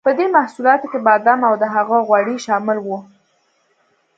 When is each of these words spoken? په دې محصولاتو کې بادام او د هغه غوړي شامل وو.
په 0.07 0.11
دې 0.17 0.25
محصولاتو 0.35 0.85
کې 0.91 0.99
بادام 1.07 1.39
او 1.49 1.53
د 1.61 1.63
هغه 1.75 1.97
غوړي 2.07 2.35
شامل 2.45 2.77
وو. 2.81 2.97